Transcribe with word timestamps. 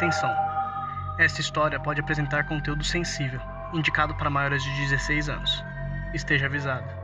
Atenção! 0.00 0.34
Esta 1.18 1.42
história 1.42 1.78
pode 1.78 2.00
apresentar 2.00 2.46
conteúdo 2.46 2.82
sensível, 2.82 3.38
indicado 3.74 4.16
para 4.16 4.30
maiores 4.30 4.64
de 4.64 4.70
16 4.76 5.28
anos. 5.28 5.62
Esteja 6.14 6.46
avisado. 6.46 6.99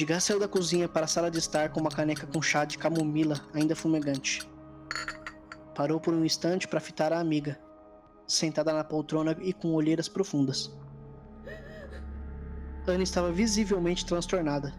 Edgar 0.00 0.20
saiu 0.20 0.38
da 0.38 0.46
cozinha 0.46 0.88
para 0.88 1.06
a 1.06 1.08
sala 1.08 1.28
de 1.28 1.38
estar 1.38 1.70
com 1.70 1.80
uma 1.80 1.90
caneca 1.90 2.24
com 2.24 2.40
chá 2.40 2.64
de 2.64 2.78
camomila 2.78 3.40
ainda 3.52 3.74
fumegante. 3.74 4.48
Parou 5.74 5.98
por 5.98 6.14
um 6.14 6.24
instante 6.24 6.68
para 6.68 6.78
fitar 6.78 7.12
a 7.12 7.18
amiga, 7.18 7.58
sentada 8.24 8.72
na 8.72 8.84
poltrona 8.84 9.36
e 9.40 9.52
com 9.52 9.72
olheiras 9.72 10.08
profundas. 10.08 10.72
Anne 12.86 13.02
estava 13.02 13.32
visivelmente 13.32 14.06
transtornada, 14.06 14.72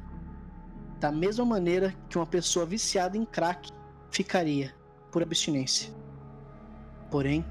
da 1.02 1.12
mesma 1.12 1.44
maneira 1.44 1.94
que 2.08 2.18
uma 2.18 2.26
pessoa 2.26 2.66
viciada 2.66 3.18
em 3.18 3.26
crack 3.26 3.74
ficaria 4.10 4.74
por 5.12 5.22
abstinência. 5.22 5.94
Porém, 7.12 7.46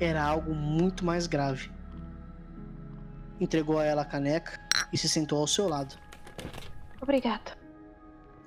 era 0.00 0.24
algo 0.24 0.52
muito 0.52 1.04
mais 1.04 1.28
grave. 1.28 1.70
Entregou 3.38 3.78
a 3.78 3.84
ela 3.84 4.02
a 4.02 4.04
caneca 4.04 4.58
e 4.92 4.98
se 4.98 5.08
sentou 5.08 5.38
ao 5.38 5.46
seu 5.46 5.68
lado. 5.68 5.94
Obrigada. 7.00 7.58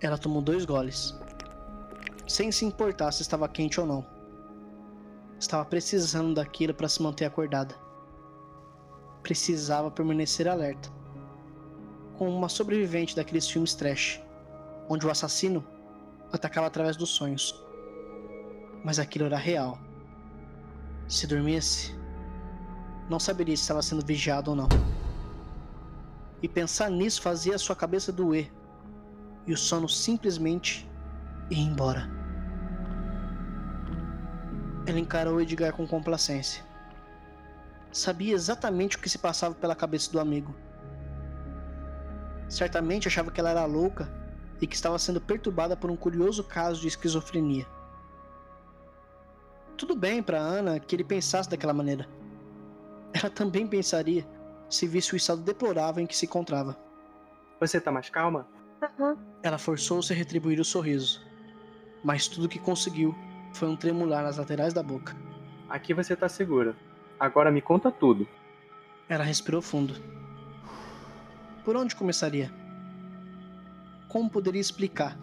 Ela 0.01 0.17
tomou 0.17 0.41
dois 0.41 0.65
goles, 0.65 1.17
sem 2.27 2.51
se 2.51 2.65
importar 2.65 3.11
se 3.11 3.21
estava 3.21 3.47
quente 3.47 3.79
ou 3.79 3.85
não. 3.85 4.05
Estava 5.39 5.65
precisando 5.65 6.35
daquilo 6.35 6.73
para 6.73 6.87
se 6.87 7.01
manter 7.01 7.25
acordada. 7.25 7.75
Precisava 9.21 9.89
permanecer 9.89 10.47
alerta. 10.47 10.89
Como 12.17 12.29
uma 12.29 12.47
sobrevivente 12.47 13.15
daqueles 13.15 13.49
filmes 13.49 13.73
trash, 13.73 14.21
onde 14.87 15.05
o 15.05 15.09
assassino 15.09 15.65
atacava 16.31 16.67
através 16.67 16.95
dos 16.95 17.09
sonhos. 17.09 17.63
Mas 18.83 18.99
aquilo 18.99 19.25
era 19.25 19.37
real. 19.37 19.79
Se 21.07 21.25
dormisse, 21.25 21.95
não 23.09 23.19
saberia 23.19 23.55
se 23.55 23.63
estava 23.63 23.81
sendo 23.81 24.05
vigiado 24.05 24.51
ou 24.51 24.55
não. 24.55 24.67
E 26.43 26.47
pensar 26.49 26.91
nisso 26.91 27.21
fazia 27.21 27.57
sua 27.57 27.75
cabeça 27.75 28.11
doer. 28.11 28.51
E 29.47 29.53
o 29.53 29.57
sono 29.57 29.87
simplesmente 29.87 30.87
ia 31.49 31.63
embora. 31.63 32.09
Ela 34.85 34.99
encarou 34.99 35.39
Edgar 35.39 35.71
com 35.71 35.87
complacência. 35.87 36.61
Sabia 37.93 38.33
exatamente 38.33 38.97
o 38.97 38.99
que 38.99 39.09
se 39.09 39.17
passava 39.17 39.55
pela 39.55 39.73
cabeça 39.73 40.11
do 40.11 40.19
amigo. 40.19 40.53
Certamente 42.49 43.07
achava 43.07 43.31
que 43.31 43.39
ela 43.39 43.51
era 43.51 43.65
louca 43.65 44.11
e 44.59 44.67
que 44.67 44.75
estava 44.75 44.99
sendo 44.99 45.21
perturbada 45.21 45.77
por 45.77 45.89
um 45.89 45.95
curioso 45.95 46.43
caso 46.43 46.81
de 46.81 46.89
esquizofrenia. 46.89 47.65
Tudo 49.77 49.95
bem 49.95 50.21
para 50.21 50.39
Ana 50.39 50.77
que 50.77 50.93
ele 50.93 51.05
pensasse 51.05 51.49
daquela 51.49 51.73
maneira. 51.73 52.05
Ela 53.13 53.29
também 53.29 53.65
pensaria 53.65 54.27
se 54.69 54.87
visse 54.87 55.13
o 55.13 55.17
estado 55.17 55.41
deplorável 55.41 56.03
em 56.03 56.07
que 56.07 56.15
se 56.15 56.25
encontrava. 56.25 56.77
Você 57.59 57.79
tá 57.79 57.91
mais 57.91 58.09
calma? 58.09 58.47
Uhum. 58.99 59.15
Ela 59.41 59.57
forçou-se 59.57 60.11
a 60.11 60.15
retribuir 60.15 60.59
o 60.59 60.65
sorriso, 60.65 61.25
mas 62.03 62.27
tudo 62.27 62.49
que 62.49 62.59
conseguiu 62.59 63.15
foi 63.53 63.69
um 63.69 63.75
tremular 63.75 64.23
nas 64.23 64.37
laterais 64.37 64.73
da 64.73 64.83
boca. 64.83 65.15
Aqui 65.69 65.93
você 65.93 66.15
tá 66.15 66.27
segura. 66.27 66.75
Agora 67.19 67.51
me 67.51 67.61
conta 67.61 67.91
tudo. 67.91 68.27
Ela 69.07 69.23
respirou 69.23 69.61
fundo. 69.61 69.95
Por 71.63 71.75
onde 71.75 71.95
começaria? 71.95 72.51
Como 74.09 74.29
poderia 74.29 74.61
explicar 74.61 75.17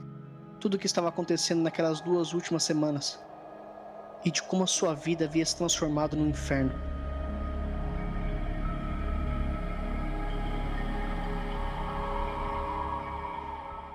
tudo 0.59 0.75
o 0.75 0.79
que 0.79 0.87
estava 0.87 1.09
acontecendo 1.09 1.63
naquelas 1.63 2.01
duas 2.01 2.33
últimas 2.33 2.63
semanas? 2.63 3.21
E 4.25 4.31
de 4.31 4.43
como 4.43 4.65
a 4.65 4.67
sua 4.67 4.95
vida 4.95 5.25
havia 5.25 5.45
se 5.45 5.57
transformado 5.57 6.17
num 6.17 6.29
inferno? 6.29 6.90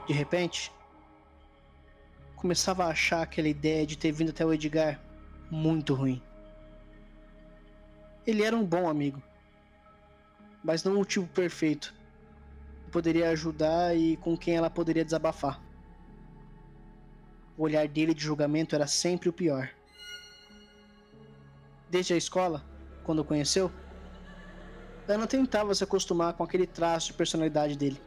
De 0.08 0.14
repente, 0.14 0.72
começava 2.36 2.86
a 2.86 2.90
achar 2.90 3.24
aquela 3.24 3.48
ideia 3.48 3.88
de 3.88 3.98
ter 3.98 4.12
vindo 4.12 4.30
até 4.30 4.46
o 4.46 4.54
Edgar 4.54 5.00
muito 5.50 5.94
ruim. 5.94 6.22
Ele 8.26 8.44
era 8.44 8.56
um 8.56 8.66
bom 8.66 8.88
amigo, 8.88 9.22
mas 10.64 10.84
não 10.84 11.00
o 11.00 11.06
tipo 11.06 11.28
perfeito. 11.28 11.94
Poderia 12.92 13.30
ajudar 13.30 13.96
e 13.96 14.16
com 14.18 14.38
quem 14.38 14.56
ela 14.56 14.70
poderia 14.70 15.04
desabafar. 15.04 15.62
O 17.58 17.64
olhar 17.64 17.88
dele 17.88 18.14
de 18.14 18.24
julgamento 18.24 18.76
era 18.76 18.86
sempre 18.86 19.30
o 19.30 19.34
pior. 19.34 19.70
Desde 21.90 22.14
a 22.14 22.18
escola, 22.18 22.64
quando 23.04 23.20
o 23.20 23.26
conheceu, 23.26 23.72
Ana 25.08 25.28
tentava 25.28 25.74
se 25.74 25.84
acostumar 25.84 26.34
com 26.34 26.44
aquele 26.44 26.66
traço 26.66 27.08
de 27.08 27.14
personalidade 27.14 27.78
dele. 27.78 28.02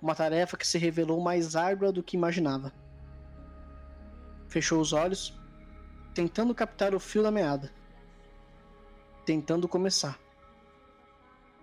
Uma 0.00 0.14
tarefa 0.14 0.56
que 0.56 0.66
se 0.66 0.78
revelou 0.78 1.20
mais 1.20 1.54
árdua 1.54 1.92
do 1.92 2.02
que 2.02 2.16
imaginava. 2.16 2.72
Fechou 4.48 4.80
os 4.80 4.92
olhos, 4.92 5.38
tentando 6.14 6.54
captar 6.54 6.94
o 6.94 7.00
fio 7.00 7.22
da 7.22 7.30
meada. 7.30 7.70
Tentando 9.24 9.68
começar. 9.68 10.18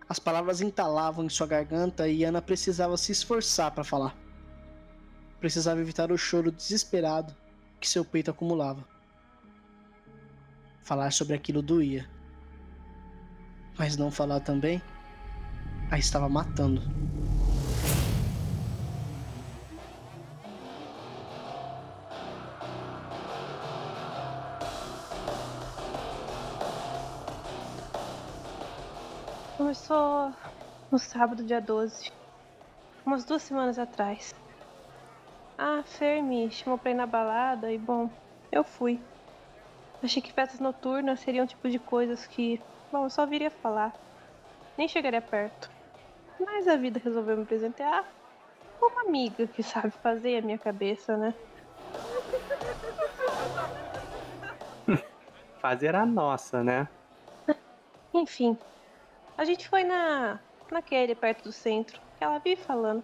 As 0.07 0.19
palavras 0.19 0.61
entalavam 0.61 1.25
em 1.25 1.29
sua 1.29 1.47
garganta 1.47 2.07
e 2.07 2.23
Ana 2.23 2.41
precisava 2.41 2.95
se 2.95 3.11
esforçar 3.11 3.71
para 3.71 3.83
falar. 3.83 4.15
Precisava 5.39 5.81
evitar 5.81 6.11
o 6.11 6.17
choro 6.17 6.51
desesperado 6.51 7.35
que 7.79 7.89
seu 7.89 8.05
peito 8.05 8.31
acumulava. 8.31 8.87
Falar 10.83 11.11
sobre 11.11 11.35
aquilo 11.35 11.61
doía. 11.61 12.09
Mas 13.77 13.97
não 13.97 14.09
falar 14.09 14.39
também 14.39 14.81
a 15.91 15.99
estava 15.99 16.29
matando. 16.29 16.81
Começou 29.67 30.33
no 30.89 30.97
sábado, 30.97 31.43
dia 31.43 31.59
12. 31.59 32.09
Umas 33.05 33.25
duas 33.25 33.43
semanas 33.43 33.77
atrás. 33.77 34.33
A 35.57 35.83
Fer 35.83 36.23
me 36.23 36.49
chamou 36.49 36.79
pra 36.79 36.91
ir 36.91 36.93
na 36.93 37.05
balada 37.05 37.69
e, 37.69 37.77
bom, 37.77 38.09
eu 38.49 38.63
fui. 38.63 38.97
Achei 40.01 40.21
que 40.21 40.31
festas 40.31 40.61
noturnas 40.61 41.19
seriam 41.19 41.43
um 41.43 41.47
tipo 41.47 41.69
de 41.69 41.79
coisas 41.79 42.25
que, 42.27 42.63
bom, 42.89 43.03
eu 43.03 43.09
só 43.09 43.25
viria 43.25 43.51
falar. 43.51 43.93
Nem 44.77 44.87
chegaria 44.87 45.21
perto. 45.21 45.69
Mas 46.39 46.65
a 46.69 46.77
vida 46.77 47.01
resolveu 47.03 47.35
me 47.35 47.45
presentear 47.45 48.09
com 48.79 48.89
uma 48.89 49.09
amiga 49.09 49.49
que 49.49 49.61
sabe 49.61 49.91
fazer 50.01 50.37
a 50.37 50.45
minha 50.45 50.57
cabeça, 50.57 51.17
né? 51.17 51.35
Fazer 55.59 55.93
a 55.93 56.05
nossa, 56.05 56.63
né? 56.63 56.87
Enfim, 58.13 58.57
a 59.37 59.45
gente 59.45 59.69
foi 59.69 59.83
na 59.83 60.39
naquele 60.71 61.15
perto 61.15 61.43
do 61.43 61.51
centro, 61.51 62.01
que 62.17 62.23
ela 62.23 62.39
vive 62.39 62.61
falando. 62.61 63.03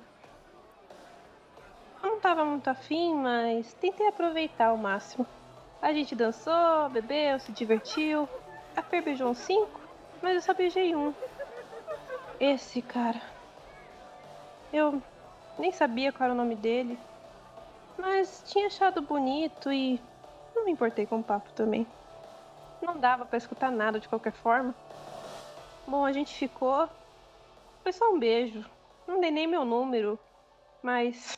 Eu 2.02 2.10
não 2.10 2.20
tava 2.20 2.44
muito 2.44 2.68
afim, 2.70 3.16
mas 3.16 3.74
tentei 3.76 4.08
aproveitar 4.08 4.68
ao 4.68 4.78
máximo. 4.78 5.26
A 5.82 5.94
gente 5.94 6.16
dançou, 6.16 6.90
bebeu, 6.90 7.40
se 7.40 7.52
divertiu. 7.52 8.28
A 8.76 8.82
Fer 8.82 9.02
beijou 9.02 9.30
uns 9.30 9.38
cinco, 9.38 9.80
mas 10.22 10.36
eu 10.36 10.42
só 10.42 10.54
beijei 10.54 10.96
um. 10.96 11.14
Esse 12.40 12.82
cara. 12.82 13.22
Eu 14.74 15.02
nem 15.58 15.72
sabia 15.72 16.12
qual 16.12 16.26
era 16.26 16.34
o 16.34 16.38
nome 16.38 16.56
dele, 16.56 17.00
mas 17.98 18.44
tinha 18.48 18.68
achado 18.68 19.02
bonito 19.02 19.72
e 19.72 20.02
não 20.56 20.66
me 20.66 20.72
importei 20.72 21.06
com 21.06 21.20
o 21.20 21.24
papo 21.24 21.52
também. 21.54 21.88
Não 22.82 22.98
dava 22.98 23.26
para 23.26 23.38
escutar 23.38 23.72
nada 23.72 24.00
de 24.00 24.10
qualquer 24.10 24.34
forma. 24.34 24.76
Bom, 25.86 26.06
a 26.06 26.12
gente 26.14 26.34
ficou. 26.34 26.88
Foi 27.84 27.92
só 27.92 28.12
um 28.12 28.20
beijo. 28.20 28.66
Não 29.08 29.20
dei 29.20 29.32
nem 29.32 29.46
meu 29.46 29.66
número, 29.66 30.18
mas 30.82 31.38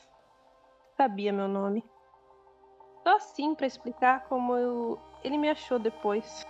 sabia 0.96 1.34
meu 1.34 1.48
nome. 1.48 1.84
Só 3.04 3.16
assim 3.16 3.56
para 3.56 3.68
explicar 3.68 4.26
como 4.28 4.56
eu... 4.56 5.00
ele 5.24 5.38
me 5.38 5.50
achou 5.50 5.80
depois. 5.80 6.44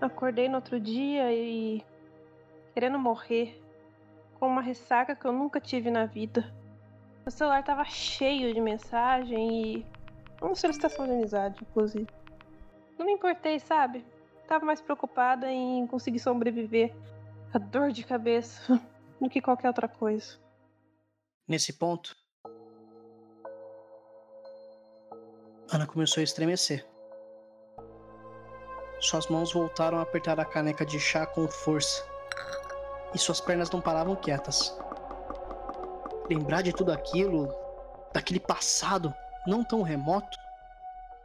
Acordei 0.00 0.48
no 0.48 0.56
outro 0.56 0.78
dia 0.78 1.32
e 1.32 1.82
querendo 2.78 2.96
morrer. 2.96 3.60
Com 4.38 4.46
uma 4.46 4.62
ressaca 4.62 5.16
que 5.16 5.24
eu 5.24 5.32
nunca 5.32 5.60
tive 5.60 5.90
na 5.90 6.06
vida. 6.06 6.54
Meu 7.26 7.32
celular 7.32 7.64
tava 7.64 7.84
cheio 7.84 8.54
de 8.54 8.60
mensagem 8.60 9.78
e. 9.78 9.86
uma 10.40 10.54
solicitação 10.54 11.04
de 11.04 11.12
amizade, 11.12 11.58
inclusive. 11.60 12.06
Não 12.96 13.04
me 13.04 13.14
importei, 13.14 13.58
sabe? 13.58 14.04
Tava 14.46 14.64
mais 14.64 14.80
preocupada 14.80 15.50
em 15.50 15.88
conseguir 15.88 16.20
sobreviver 16.20 16.94
a 17.52 17.58
dor 17.58 17.90
de 17.90 18.04
cabeça 18.04 18.80
do 19.20 19.28
que 19.28 19.42
qualquer 19.42 19.66
outra 19.66 19.88
coisa. 19.88 20.38
Nesse 21.48 21.72
ponto, 21.72 22.16
Ana 25.72 25.84
começou 25.84 26.20
a 26.20 26.24
estremecer. 26.24 26.86
Suas 29.00 29.26
mãos 29.26 29.52
voltaram 29.52 29.98
a 29.98 30.02
apertar 30.02 30.38
a 30.38 30.44
caneca 30.44 30.86
de 30.86 31.00
chá 31.00 31.26
com 31.26 31.48
força. 31.48 32.17
E 33.14 33.18
suas 33.18 33.40
pernas 33.40 33.70
não 33.70 33.80
paravam 33.80 34.16
quietas. 34.16 34.76
Lembrar 36.28 36.62
de 36.62 36.72
tudo 36.72 36.92
aquilo, 36.92 37.54
daquele 38.12 38.40
passado 38.40 39.14
não 39.46 39.64
tão 39.64 39.82
remoto, 39.82 40.38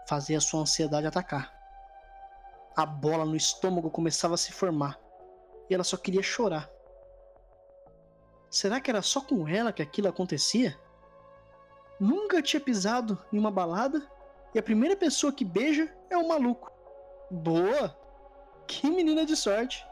fazia 0.08 0.40
sua 0.40 0.62
ansiedade 0.62 1.08
atacar. 1.08 1.52
A 2.76 2.86
bola 2.86 3.26
no 3.26 3.36
estômago 3.36 3.92
começava 3.92 4.36
a 4.36 4.38
se 4.38 4.52
formar 4.52 4.98
e 5.70 5.74
ela 5.74 5.84
só 5.84 5.98
queria 5.98 6.24
chorar. 6.24 6.70
Será 8.50 8.80
que 8.80 8.90
era 8.90 9.02
só 9.02 9.20
com 9.22 9.48
ela 9.48 9.74
que 9.74 9.82
aquilo 9.82 10.08
acontecia? 10.08 10.80
Nunca 12.00 12.42
tinha 12.42 12.60
pisado 12.60 13.18
em 13.32 13.38
uma 13.38 13.52
balada 13.52 14.02
e 14.54 14.60
a 14.60 14.64
primeira 14.64 14.96
pessoa 14.96 15.34
que 15.34 15.44
beija 15.44 15.94
é 16.10 16.18
um 16.18 16.28
maluco. 16.28 16.72
Boa! 17.30 17.98
Que 18.68 18.90
menina 18.90 19.26
de 19.26 19.36
sorte! 19.36 19.86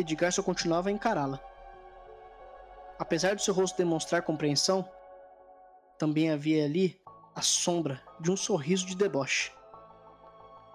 Edgar 0.00 0.32
só 0.32 0.42
continuava 0.42 0.88
a 0.88 0.92
encará-la. 0.92 1.40
Apesar 2.98 3.34
do 3.34 3.40
seu 3.40 3.54
rosto 3.54 3.78
demonstrar 3.78 4.22
compreensão, 4.22 4.86
também 5.98 6.30
havia 6.30 6.64
ali 6.64 7.00
a 7.34 7.42
sombra 7.42 8.02
de 8.20 8.30
um 8.30 8.36
sorriso 8.36 8.86
de 8.86 8.96
deboche. 8.96 9.52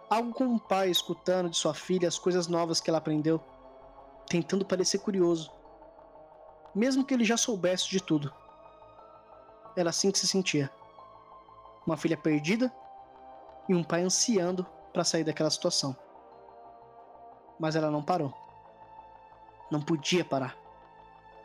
Algo 0.10 0.34
como 0.34 0.52
um 0.52 0.60
pai 0.60 0.90
escutando 0.90 1.50
de 1.50 1.58
sua 1.58 1.74
filha 1.74 2.08
as 2.08 2.18
coisas 2.18 2.48
novas 2.48 2.80
que 2.80 2.90
ela 2.90 3.00
aprendeu, 3.00 3.40
tentando 4.28 4.66
parecer 4.66 5.00
curioso, 5.00 5.52
mesmo 6.74 7.06
que 7.06 7.14
ele 7.14 7.26
já 7.26 7.38
soubesse 7.38 7.90
de 7.90 8.02
tudo. 8.02 8.34
Era 9.76 9.90
assim 9.90 10.12
que 10.12 10.20
se 10.20 10.28
sentia. 10.28 10.70
Uma 11.86 11.98
filha 11.98 12.18
perdida 12.18 12.72
e 13.68 13.76
um 13.76 13.84
pai 13.84 14.02
ansiando 14.02 14.66
para 14.94 15.04
sair 15.04 15.24
daquela 15.24 15.50
situação. 15.50 15.96
Mas 17.60 17.76
ela 17.76 17.92
não 17.92 18.04
parou. 18.04 18.45
Não 19.70 19.82
podia 19.82 20.24
parar. 20.24 20.56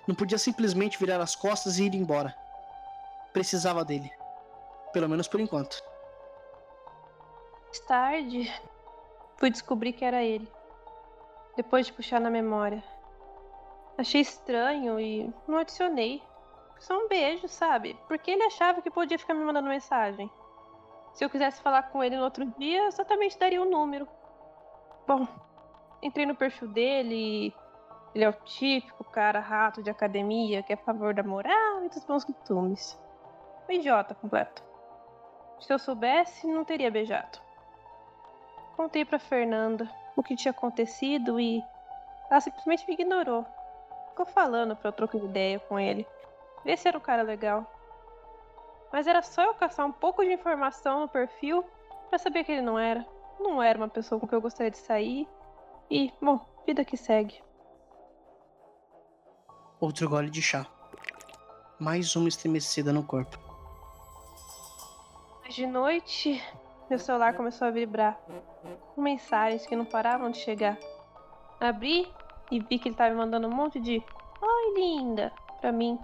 Não 0.06 0.14
podia 0.14 0.38
simplesmente 0.38 0.98
virar 0.98 1.20
as 1.20 1.34
costas 1.34 1.78
e 1.78 1.84
ir 1.84 1.94
embora. 1.94 2.34
Precisava 3.32 3.84
dele. 3.84 4.10
Pelo 4.92 5.08
menos 5.08 5.28
por 5.28 5.40
enquanto. 5.40 5.82
Mais 7.64 7.80
tarde, 7.80 8.52
fui 9.36 9.50
descobrir 9.50 9.92
que 9.92 10.04
era 10.04 10.22
ele. 10.22 10.50
Depois 11.56 11.86
de 11.86 11.92
puxar 11.92 12.20
na 12.20 12.30
memória. 12.30 12.82
Achei 13.96 14.20
estranho 14.20 14.98
e 14.98 15.32
não 15.46 15.58
adicionei. 15.58 16.22
Só 16.78 16.98
um 16.98 17.08
beijo, 17.08 17.46
sabe? 17.46 17.96
Porque 18.08 18.30
ele 18.30 18.42
achava 18.44 18.80
que 18.80 18.90
podia 18.90 19.18
ficar 19.18 19.34
me 19.34 19.44
mandando 19.44 19.68
mensagem. 19.68 20.30
Se 21.12 21.24
eu 21.24 21.30
quisesse 21.30 21.60
falar 21.60 21.84
com 21.84 22.02
ele 22.02 22.16
no 22.16 22.24
outro 22.24 22.46
dia, 22.58 22.86
exatamente 22.86 23.38
daria 23.38 23.60
o 23.60 23.66
um 23.66 23.70
número. 23.70 24.08
Bom, 25.06 25.28
entrei 26.02 26.24
no 26.24 26.34
perfil 26.34 26.68
dele. 26.68 27.54
Ele 28.14 28.24
é 28.24 28.28
o 28.28 28.32
típico 28.32 29.04
cara 29.04 29.40
rato 29.40 29.82
de 29.82 29.90
academia 29.90 30.62
que 30.62 30.72
é 30.72 30.76
a 30.76 30.78
favor 30.78 31.14
da 31.14 31.22
moral 31.22 31.84
e 31.84 31.88
dos 31.88 32.04
bons 32.04 32.24
costumes. 32.24 32.98
Um 33.68 33.72
idiota 33.72 34.14
completo. 34.14 34.62
Se 35.60 35.72
eu 35.72 35.78
soubesse, 35.78 36.46
não 36.46 36.64
teria 36.64 36.90
beijado. 36.90 37.38
Contei 38.76 39.04
para 39.04 39.18
Fernanda 39.18 39.88
o 40.16 40.22
que 40.22 40.34
tinha 40.34 40.50
acontecido 40.50 41.38
e 41.38 41.62
ela 42.30 42.40
simplesmente 42.40 42.86
me 42.86 42.94
ignorou. 42.94 43.44
Ficou 44.08 44.26
falando 44.26 44.74
pra 44.74 44.88
eu 44.88 44.92
trocar 44.92 45.18
ideia 45.18 45.60
com 45.60 45.78
ele. 45.78 46.06
Ver 46.64 46.76
se 46.76 46.88
era 46.88 46.98
um 46.98 47.00
cara 47.00 47.22
legal. 47.22 47.66
Mas 48.92 49.06
era 49.06 49.22
só 49.22 49.42
eu 49.42 49.54
caçar 49.54 49.86
um 49.86 49.92
pouco 49.92 50.24
de 50.24 50.32
informação 50.32 51.00
no 51.00 51.08
perfil 51.08 51.64
para 52.08 52.18
saber 52.18 52.44
que 52.44 52.52
ele 52.52 52.62
não 52.62 52.78
era. 52.78 53.06
Não 53.38 53.62
era 53.62 53.78
uma 53.78 53.88
pessoa 53.88 54.20
com 54.20 54.26
quem 54.26 54.36
eu 54.36 54.42
gostaria 54.42 54.70
de 54.70 54.78
sair. 54.78 55.28
E, 55.90 56.12
bom, 56.20 56.40
vida 56.66 56.84
que 56.84 56.96
segue. 56.96 57.40
Outro 59.80 60.10
gole 60.10 60.28
de 60.28 60.42
chá. 60.42 60.66
Mais 61.78 62.14
uma 62.14 62.28
estremecida 62.28 62.92
no 62.92 63.02
corpo. 63.02 63.38
De 65.48 65.66
noite, 65.66 66.44
meu 66.90 66.98
celular 66.98 67.32
começou 67.32 67.66
a 67.66 67.70
vibrar. 67.70 68.20
Com 68.94 69.00
mensagens 69.00 69.64
que 69.64 69.74
não 69.74 69.86
paravam 69.86 70.30
de 70.30 70.36
chegar. 70.36 70.76
Abri 71.58 72.12
e 72.50 72.60
vi 72.60 72.78
que 72.78 72.88
ele 72.88 72.94
estava 72.94 73.08
me 73.08 73.16
mandando 73.16 73.48
um 73.48 73.54
monte 73.54 73.80
de 73.80 74.04
Oi, 74.42 74.74
linda, 74.74 75.32
pra 75.62 75.72
mim. 75.72 75.98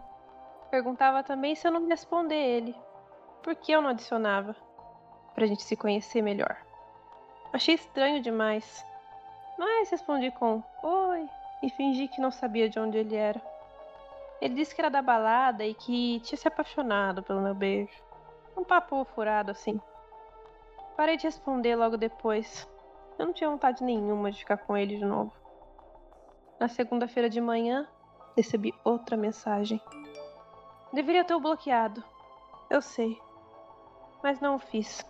Perguntava 0.70 1.22
também 1.22 1.54
se 1.54 1.68
eu 1.68 1.70
não 1.70 1.86
responder 1.86 2.34
ele. 2.34 2.74
Por 3.42 3.54
que 3.54 3.72
eu 3.72 3.82
não 3.82 3.90
adicionava? 3.90 4.56
Pra 5.34 5.46
gente 5.46 5.62
se 5.62 5.76
conhecer 5.76 6.22
melhor. 6.22 6.56
Achei 7.52 7.74
estranho 7.74 8.22
demais. 8.22 8.82
Mas 9.58 9.90
respondi 9.90 10.30
com 10.30 10.62
oi 10.82 11.28
e 11.62 11.68
fingi 11.68 12.08
que 12.08 12.22
não 12.22 12.30
sabia 12.30 12.70
de 12.70 12.78
onde 12.78 12.96
ele 12.96 13.14
era. 13.14 13.55
Ele 14.40 14.54
disse 14.54 14.74
que 14.74 14.80
era 14.80 14.90
da 14.90 15.00
balada 15.00 15.64
e 15.64 15.74
que 15.74 16.20
tinha 16.20 16.36
se 16.36 16.46
apaixonado 16.46 17.22
pelo 17.22 17.40
meu 17.40 17.54
beijo. 17.54 18.02
Um 18.56 18.64
papo 18.64 19.04
furado 19.04 19.50
assim. 19.50 19.80
Parei 20.96 21.16
de 21.16 21.24
responder 21.24 21.76
logo 21.76 21.96
depois. 21.96 22.68
Eu 23.18 23.26
não 23.26 23.32
tinha 23.32 23.50
vontade 23.50 23.82
nenhuma 23.82 24.30
de 24.30 24.38
ficar 24.38 24.58
com 24.58 24.76
ele 24.76 24.96
de 24.96 25.04
novo. 25.04 25.32
Na 26.58 26.68
segunda-feira 26.68 27.28
de 27.28 27.40
manhã, 27.40 27.86
recebi 28.36 28.74
outra 28.84 29.16
mensagem. 29.16 29.80
Deveria 30.92 31.24
ter 31.24 31.34
o 31.34 31.40
bloqueado. 31.40 32.02
Eu 32.70 32.80
sei. 32.80 33.20
Mas 34.22 34.40
não 34.40 34.56
o 34.56 34.58
fiz. 34.58 35.04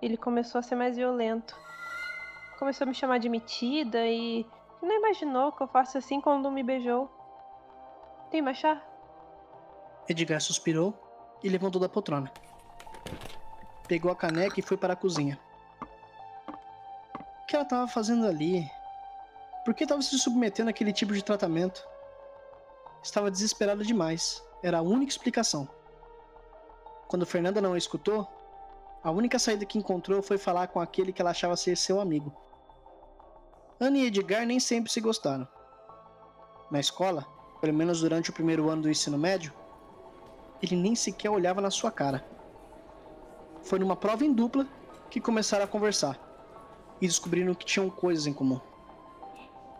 Ele 0.00 0.16
começou 0.16 0.58
a 0.58 0.62
ser 0.62 0.74
mais 0.74 0.96
violento. 0.96 1.56
Começou 2.58 2.84
a 2.84 2.88
me 2.88 2.94
chamar 2.94 3.18
de 3.18 3.28
metida 3.28 4.06
e 4.06 4.46
não 4.80 4.96
imaginou 4.96 5.52
que 5.52 5.62
eu 5.62 5.68
faço 5.68 5.98
assim 5.98 6.20
quando 6.20 6.50
me 6.50 6.62
beijou. 6.62 7.10
Tem 8.32 8.40
mais 8.40 8.56
chá? 8.56 8.82
Edgar 10.08 10.40
suspirou 10.40 10.94
e 11.44 11.50
levantou 11.50 11.78
da 11.78 11.86
poltrona. 11.86 12.32
Pegou 13.86 14.10
a 14.10 14.16
caneca 14.16 14.58
e 14.58 14.62
foi 14.62 14.78
para 14.78 14.94
a 14.94 14.96
cozinha. 14.96 15.38
O 17.42 17.46
que 17.46 17.54
ela 17.54 17.62
estava 17.62 17.86
fazendo 17.86 18.26
ali? 18.26 18.66
Por 19.66 19.74
que 19.74 19.84
estava 19.84 20.00
se 20.00 20.18
submetendo 20.18 20.70
àquele 20.70 20.94
tipo 20.94 21.12
de 21.12 21.22
tratamento? 21.22 21.86
Estava 23.02 23.30
desesperada 23.30 23.84
demais. 23.84 24.42
Era 24.62 24.78
a 24.78 24.82
única 24.82 25.12
explicação. 25.12 25.68
Quando 27.08 27.26
Fernanda 27.26 27.60
não 27.60 27.74
a 27.74 27.78
escutou, 27.78 28.26
a 29.04 29.10
única 29.10 29.38
saída 29.38 29.66
que 29.66 29.76
encontrou 29.76 30.22
foi 30.22 30.38
falar 30.38 30.68
com 30.68 30.80
aquele 30.80 31.12
que 31.12 31.20
ela 31.20 31.32
achava 31.32 31.54
ser 31.54 31.76
seu 31.76 32.00
amigo. 32.00 32.34
Ana 33.78 33.98
e 33.98 34.06
Edgar 34.06 34.46
nem 34.46 34.58
sempre 34.58 34.90
se 34.90 35.02
gostaram. 35.02 35.46
Na 36.70 36.80
escola, 36.80 37.26
pelo 37.62 37.72
menos 37.72 38.00
durante 38.00 38.28
o 38.28 38.32
primeiro 38.32 38.68
ano 38.68 38.82
do 38.82 38.90
ensino 38.90 39.16
médio, 39.16 39.52
ele 40.60 40.74
nem 40.74 40.96
sequer 40.96 41.30
olhava 41.30 41.60
na 41.60 41.70
sua 41.70 41.92
cara. 41.92 42.24
Foi 43.62 43.78
numa 43.78 43.94
prova 43.94 44.24
em 44.24 44.32
dupla 44.32 44.66
que 45.08 45.20
começaram 45.20 45.64
a 45.64 45.68
conversar 45.68 46.18
e 47.00 47.06
descobriram 47.06 47.54
que 47.54 47.64
tinham 47.64 47.88
coisas 47.88 48.26
em 48.26 48.32
comum. 48.32 48.60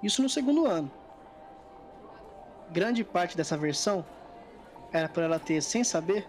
Isso 0.00 0.22
no 0.22 0.28
segundo 0.28 0.64
ano. 0.64 0.88
Grande 2.70 3.02
parte 3.02 3.36
dessa 3.36 3.56
versão 3.56 4.06
era 4.92 5.08
por 5.08 5.24
ela 5.24 5.40
ter, 5.40 5.60
sem 5.60 5.82
saber, 5.82 6.28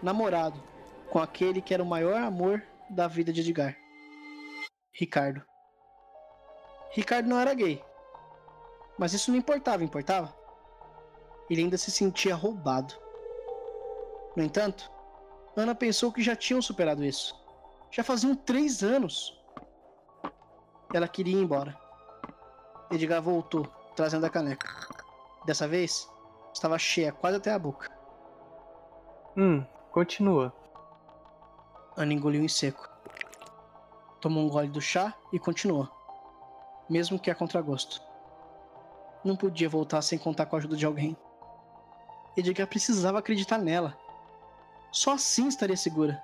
namorado 0.00 0.62
com 1.10 1.18
aquele 1.18 1.60
que 1.60 1.74
era 1.74 1.82
o 1.82 1.86
maior 1.86 2.22
amor 2.22 2.62
da 2.88 3.08
vida 3.08 3.32
de 3.32 3.40
Edgar. 3.40 3.76
Ricardo. 4.92 5.42
Ricardo 6.92 7.28
não 7.28 7.40
era 7.40 7.54
gay. 7.54 7.82
Mas 8.96 9.12
isso 9.12 9.32
não 9.32 9.38
importava, 9.38 9.82
importava? 9.82 10.43
Ele 11.48 11.62
ainda 11.62 11.76
se 11.76 11.90
sentia 11.90 12.34
roubado. 12.34 12.94
No 14.36 14.42
entanto, 14.42 14.90
Ana 15.56 15.74
pensou 15.74 16.12
que 16.12 16.22
já 16.22 16.34
tinham 16.34 16.60
superado 16.60 17.04
isso. 17.04 17.34
Já 17.90 18.02
faziam 18.02 18.34
três 18.34 18.82
anos. 18.82 19.38
Ela 20.92 21.06
queria 21.06 21.36
ir 21.36 21.42
embora. 21.42 21.78
Edgar 22.90 23.22
voltou, 23.22 23.66
trazendo 23.94 24.26
a 24.26 24.30
caneca. 24.30 24.68
Dessa 25.44 25.68
vez, 25.68 26.08
estava 26.52 26.78
cheia 26.78 27.12
quase 27.12 27.36
até 27.36 27.52
a 27.52 27.58
boca. 27.58 27.90
Hum, 29.36 29.64
continua. 29.92 30.52
Ana 31.96 32.12
engoliu 32.12 32.42
em 32.42 32.48
seco. 32.48 32.88
Tomou 34.20 34.44
um 34.44 34.48
gole 34.48 34.68
do 34.68 34.80
chá 34.80 35.14
e 35.32 35.38
continua, 35.38 35.90
mesmo 36.88 37.18
que 37.18 37.30
a 37.30 37.34
contragosto. 37.34 38.00
Não 39.24 39.36
podia 39.36 39.68
voltar 39.68 40.02
sem 40.02 40.18
contar 40.18 40.46
com 40.46 40.56
a 40.56 40.58
ajuda 40.58 40.76
de 40.76 40.86
alguém. 40.86 41.16
Edgar 42.36 42.66
precisava 42.66 43.18
acreditar 43.18 43.58
nela. 43.58 43.96
Só 44.90 45.12
assim 45.12 45.48
estaria 45.48 45.76
segura. 45.76 46.22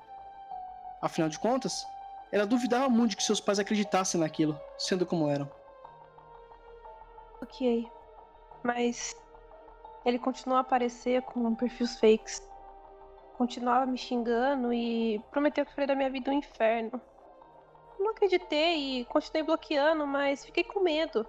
Afinal 1.00 1.28
de 1.28 1.38
contas, 1.38 1.86
ela 2.30 2.46
duvidava 2.46 2.88
muito 2.88 3.10
de 3.10 3.16
que 3.16 3.22
seus 3.22 3.40
pais 3.40 3.58
acreditassem 3.58 4.20
naquilo, 4.20 4.58
sendo 4.78 5.06
como 5.06 5.28
eram. 5.28 5.50
Ok. 7.42 7.90
Mas 8.62 9.16
ele 10.04 10.18
continuou 10.18 10.58
a 10.58 10.60
aparecer 10.60 11.22
com 11.22 11.54
perfis 11.54 11.98
fakes. 11.98 12.48
Continuava 13.36 13.86
me 13.86 13.96
xingando 13.96 14.72
e 14.72 15.18
prometeu 15.30 15.64
que 15.64 15.72
faria 15.72 15.88
da 15.88 15.94
minha 15.94 16.10
vida 16.10 16.30
um 16.30 16.34
inferno. 16.34 17.00
Não 17.98 18.10
acreditei 18.10 19.00
e 19.00 19.04
continuei 19.06 19.42
bloqueando, 19.42 20.06
mas 20.06 20.44
fiquei 20.44 20.64
com 20.64 20.80
medo. 20.80 21.26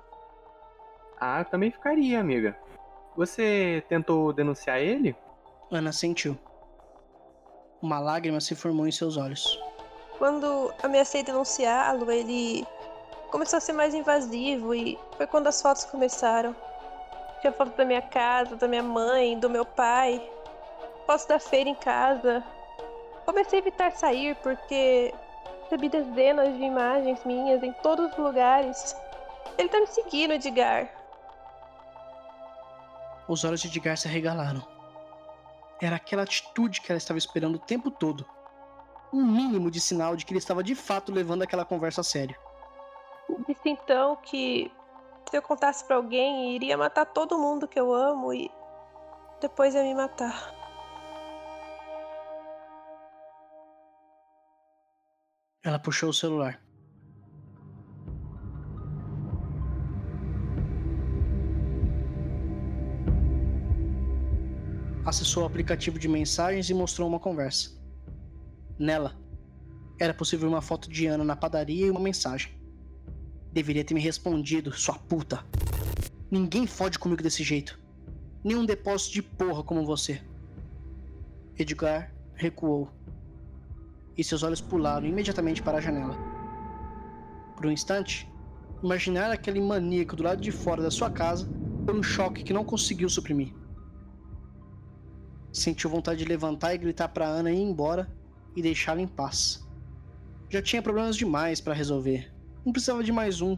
Ah, 1.20 1.44
também 1.44 1.72
ficaria, 1.72 2.20
amiga. 2.20 2.58
Você 3.16 3.84
tentou 3.90 4.32
denunciar 4.32 4.80
ele? 4.80 5.16
Ana 5.70 5.92
sentiu. 5.92 6.38
Uma 7.82 8.00
lágrima 8.00 8.40
se 8.40 8.56
formou 8.56 8.88
em 8.88 8.92
seus 8.92 9.18
olhos. 9.18 9.60
Quando 10.18 10.74
ameacei 10.82 11.24
denunciá-lo, 11.24 12.12
ele 12.12 12.66
começou 13.30 13.58
a 13.58 13.60
ser 13.60 13.74
mais 13.74 13.94
invasivo 13.94 14.74
e 14.74 14.98
foi 15.18 15.28
quando 15.28 15.48
as 15.48 15.62
fotos 15.62 15.84
começaram. 15.86 16.56
Tinha 17.42 17.52
foto 17.52 17.76
da 17.76 17.84
minha 17.84 18.02
casa, 18.02 18.56
da 18.56 18.68
minha 18.68 18.84
mãe, 18.84 19.38
do 19.40 19.50
meu 19.50 19.66
pai, 19.66 20.22
fotos 21.08 21.26
da 21.26 21.40
feira 21.40 21.70
em 21.70 21.76
casa. 21.76 22.44
Comecei 23.26 23.60
a 23.60 23.62
evitar 23.62 23.92
sair 23.92 24.36
porque 24.38 25.14
recebi 25.64 25.90
dezenas 25.90 26.56
de 26.56 26.64
imagens 26.64 27.24
minhas 27.26 27.64
em 27.64 27.74
todos 27.82 28.12
os 28.12 28.18
lugares. 28.18 28.96
Ele 29.58 29.70
tá 29.70 29.80
me 29.80 29.88
seguindo, 29.88 30.34
Edgar. 30.34 31.01
Os 33.32 33.46
olhos 33.46 33.62
de 33.62 33.70
Edgar 33.70 33.96
se 33.96 34.10
arregalaram. 34.10 34.62
Era 35.82 35.96
aquela 35.96 36.24
atitude 36.24 36.82
que 36.82 36.92
ela 36.92 36.98
estava 36.98 37.18
esperando 37.18 37.56
o 37.56 37.60
tempo 37.60 37.90
todo. 37.90 38.26
Um 39.14 39.24
mínimo 39.26 39.72
de 39.72 39.80
sinal 39.80 40.18
de 40.18 40.26
que 40.26 40.34
ele 40.34 40.40
estava 40.40 40.62
de 40.62 40.76
fato 40.76 41.14
levando 41.14 41.42
aquela 41.42 41.64
conversa 41.64 42.02
a 42.02 42.04
sério. 42.04 42.36
Disse 43.48 43.70
então 43.70 44.18
que 44.18 44.70
se 45.30 45.38
eu 45.38 45.42
contasse 45.42 45.86
para 45.86 45.96
alguém, 45.96 46.58
iria 46.58 46.76
matar 46.76 47.06
todo 47.06 47.40
mundo 47.40 47.70
que 47.70 47.80
eu 47.80 47.94
amo 47.94 48.34
e 48.34 48.52
depois 49.40 49.74
ia 49.76 49.84
me 49.84 49.96
matar. 49.96 50.54
Ela 55.64 55.80
puxou 55.80 56.10
o 56.10 56.14
celular. 56.14 56.60
Acessou 65.12 65.44
o 65.44 65.46
aplicativo 65.46 66.00
de 66.00 66.08
mensagens 66.08 66.70
e 66.70 66.74
mostrou 66.74 67.06
uma 67.06 67.20
conversa. 67.20 67.72
Nela, 68.80 69.20
era 70.00 70.14
possível 70.14 70.48
uma 70.48 70.62
foto 70.62 70.90
de 70.90 71.06
Ana 71.06 71.22
na 71.22 71.36
padaria 71.36 71.88
e 71.88 71.92
uma 71.92 72.00
mensagem. 72.00 72.54
Deveria 73.52 73.84
ter 73.84 73.94
me 73.94 74.00
respondido, 74.00 74.72
sua 74.72 74.98
puta. 74.98 75.44
Ninguém 76.32 76.66
fode 76.66 76.98
comigo 76.98 77.22
desse 77.22 77.44
jeito. 77.44 77.78
Nem 78.42 78.56
um 78.56 78.66
depósito 78.66 79.16
de 79.16 79.22
porra 79.22 79.62
como 79.62 79.86
você. 79.86 80.22
Edgar 81.60 82.16
recuou. 82.34 82.90
E 84.18 84.24
seus 84.24 84.44
olhos 84.44 84.62
pularam 84.62 85.06
imediatamente 85.06 85.62
para 85.62 85.80
a 85.80 85.82
janela. 85.82 86.16
Por 87.58 87.66
um 87.66 87.72
instante, 87.72 88.32
imaginar 88.82 89.30
aquele 89.30 89.60
maníaco 89.60 90.16
do 90.16 90.24
lado 90.24 90.42
de 90.42 90.54
fora 90.54 90.82
da 90.82 90.90
sua 90.90 91.12
casa 91.12 91.50
foi 91.84 92.00
um 92.00 92.02
choque 92.02 92.44
que 92.44 92.54
não 92.54 92.64
conseguiu 92.64 93.10
suprimir. 93.10 93.60
Sentiu 95.52 95.90
vontade 95.90 96.24
de 96.24 96.30
levantar 96.30 96.74
e 96.74 96.78
gritar 96.78 97.10
para 97.10 97.28
Ana 97.28 97.52
ir 97.52 97.62
embora 97.62 98.10
e 98.56 98.62
deixá-la 98.62 99.02
em 99.02 99.08
paz. 99.08 99.68
Já 100.50 100.62
tinha 100.62 100.82
problemas 100.82 101.16
demais 101.16 101.60
para 101.60 101.74
resolver. 101.74 102.32
Não 102.66 102.72
precisava 102.72 103.04
de 103.04 103.12
mais 103.12 103.42
um. 103.42 103.58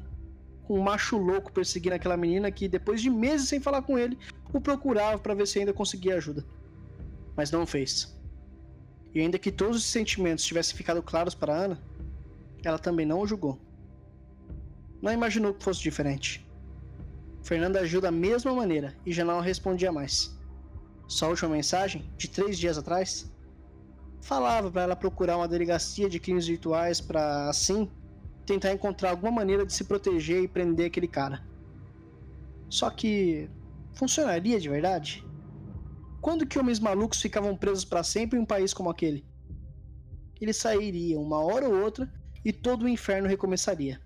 Com 0.63 0.79
um 0.79 0.83
macho 0.83 1.17
louco 1.17 1.51
perseguindo 1.51 1.95
aquela 1.95 2.15
menina 2.15 2.51
que, 2.51 2.67
depois 2.67 3.01
de 3.01 3.09
meses 3.09 3.49
sem 3.49 3.59
falar 3.59 3.81
com 3.81 3.97
ele, 3.97 4.17
o 4.53 4.61
procurava 4.61 5.19
para 5.19 5.33
ver 5.33 5.47
se 5.47 5.59
ainda 5.59 5.73
conseguia 5.73 6.15
ajuda. 6.15 6.45
Mas 7.35 7.51
não 7.51 7.65
fez. 7.65 8.15
E 9.13 9.19
ainda 9.19 9.37
que 9.37 9.51
todos 9.51 9.77
os 9.77 9.83
sentimentos 9.83 10.45
tivessem 10.45 10.75
ficado 10.75 11.01
claros 11.03 11.35
para 11.35 11.53
Ana, 11.53 11.81
ela 12.63 12.79
também 12.79 13.05
não 13.05 13.19
o 13.19 13.27
julgou. 13.27 13.59
Não 15.01 15.11
imaginou 15.11 15.53
que 15.53 15.63
fosse 15.63 15.81
diferente. 15.81 16.47
Fernanda 17.43 17.81
agiu 17.81 17.99
da 17.99 18.09
mesma 18.09 18.53
maneira 18.53 18.95
e 19.05 19.11
já 19.11 19.25
não 19.25 19.41
respondia 19.41 19.91
mais. 19.91 20.33
Sua 21.13 21.27
última 21.27 21.51
mensagem, 21.51 22.03
de 22.17 22.27
três 22.27 22.57
dias 22.57 22.75
atrás, 22.75 23.31
falava 24.19 24.71
para 24.71 24.81
ela 24.81 24.95
procurar 24.95 25.37
uma 25.37 25.47
delegacia 25.47 26.09
de 26.09 26.19
crimes 26.19 26.47
virtuais 26.47 26.99
para, 26.99 27.49
assim, 27.49 27.87
tentar 28.47 28.73
encontrar 28.73 29.11
alguma 29.11 29.31
maneira 29.31 29.63
de 29.63 29.71
se 29.71 29.83
proteger 29.83 30.41
e 30.41 30.47
prender 30.47 30.87
aquele 30.87 31.07
cara. 31.07 31.45
Só 32.67 32.89
que 32.89 33.47
funcionaria 33.93 34.59
de 34.59 34.67
verdade? 34.67 35.23
Quando 36.19 36.47
que 36.47 36.57
homens 36.57 36.79
malucos 36.79 37.21
ficavam 37.21 37.55
presos 37.55 37.85
para 37.85 38.03
sempre 38.03 38.39
em 38.39 38.41
um 38.41 38.45
país 38.45 38.73
como 38.73 38.89
aquele? 38.89 39.23
Eles 40.41 40.57
sairiam 40.57 41.21
uma 41.21 41.43
hora 41.43 41.69
ou 41.69 41.79
outra 41.83 42.11
e 42.43 42.51
todo 42.51 42.85
o 42.85 42.89
inferno 42.89 43.27
recomeçaria. 43.27 44.01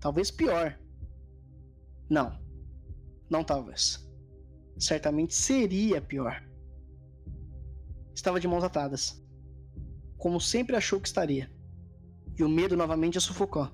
Talvez 0.00 0.30
pior. 0.30 0.78
Não. 2.08 2.40
Não 3.28 3.44
talvez 3.44 4.09
certamente 4.80 5.34
seria 5.34 6.00
pior. 6.00 6.42
Estava 8.14 8.40
de 8.40 8.48
mãos 8.48 8.64
atadas, 8.64 9.22
como 10.16 10.40
sempre 10.40 10.74
achou 10.74 10.98
que 10.98 11.06
estaria, 11.06 11.52
e 12.36 12.42
o 12.42 12.48
medo 12.48 12.76
novamente 12.76 13.18
a 13.18 13.20
sufocou. 13.20 13.70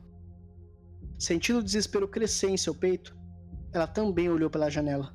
Sentindo 1.16 1.60
o 1.60 1.62
desespero 1.62 2.08
crescer 2.08 2.50
em 2.50 2.56
seu 2.56 2.74
peito, 2.74 3.16
ela 3.72 3.86
também 3.86 4.28
olhou 4.28 4.50
pela 4.50 4.68
janela. 4.68 5.14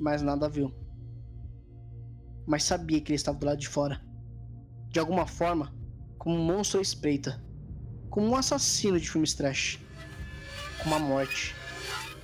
Mas 0.00 0.22
nada 0.22 0.48
viu. 0.48 0.72
Mas 2.46 2.64
sabia 2.64 3.00
que 3.00 3.12
ele 3.12 3.16
estava 3.16 3.38
do 3.38 3.46
lado 3.46 3.58
de 3.58 3.68
fora. 3.68 4.00
De 4.88 4.98
alguma 4.98 5.26
forma, 5.26 5.72
como 6.18 6.36
um 6.36 6.44
monstro 6.44 6.80
à 6.80 6.82
espreita. 6.82 7.40
Como 8.10 8.26
um 8.26 8.36
assassino 8.36 8.98
de 8.98 9.08
filmes 9.08 9.34
trash. 9.34 9.78
Como 10.82 10.94
a 10.94 10.98
morte 10.98 11.54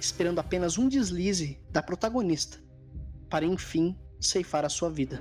esperando 0.01 0.39
apenas 0.39 0.79
um 0.79 0.89
deslize 0.89 1.61
da 1.71 1.83
protagonista 1.83 2.59
para 3.29 3.45
enfim 3.45 3.97
ceifar 4.21 4.65
a 4.65 4.69
sua 4.69 4.91
vida. 4.91 5.21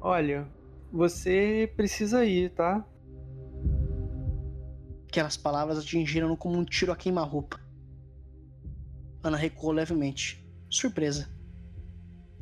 Olha, 0.00 0.48
você 0.92 1.72
precisa 1.76 2.24
ir, 2.24 2.50
tá? 2.50 2.86
Aquelas 5.08 5.36
palavras 5.36 5.78
atingiram-no 5.78 6.36
como 6.36 6.58
um 6.58 6.64
tiro 6.64 6.92
a 6.92 6.96
queima-roupa. 6.96 7.60
Ana 9.22 9.36
recuou 9.36 9.72
levemente, 9.72 10.46
surpresa. 10.70 11.28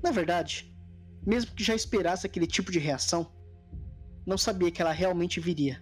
Na 0.02 0.10
verdade, 0.10 0.76
mesmo 1.26 1.54
que 1.54 1.64
já 1.64 1.74
esperasse 1.74 2.26
aquele 2.26 2.46
tipo 2.46 2.70
de 2.70 2.78
reação, 2.78 3.32
não 4.26 4.36
sabia 4.36 4.70
que 4.70 4.82
ela 4.82 4.92
realmente 4.92 5.40
viria. 5.40 5.80